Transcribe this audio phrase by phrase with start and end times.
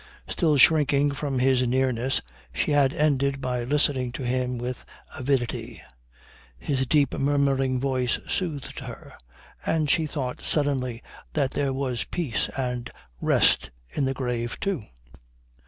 [0.27, 4.83] Still shrinking from his nearness she had ended by listening to him with
[5.15, 5.79] avidity.
[6.57, 9.13] His deep murmuring voice soothed her.
[9.63, 11.03] And she thought suddenly
[11.33, 12.89] that there was peace and
[13.21, 14.85] rest in the grave too.